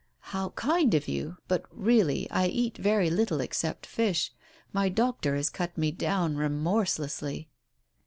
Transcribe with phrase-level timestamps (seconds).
[0.33, 1.37] "How kind of you!
[1.47, 4.31] But really, I eat very little except fish.
[4.73, 7.49] My doctor has cut me down remorselessly."